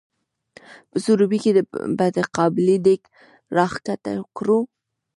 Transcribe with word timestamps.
په 0.89 0.97
سروبي 1.05 1.39
کې 1.43 1.51
به 1.97 2.05
د 2.17 2.19
قابلي 2.35 2.77
دیګ 2.85 3.01
را 3.55 3.65
ښکته 3.73 4.11
کړو؟ 4.37 4.59